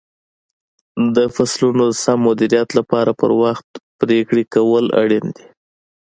[1.15, 3.67] د فصلونو د سم مدیریت لپاره پر وخت
[3.99, 5.45] پرېکړې کول اړین دي.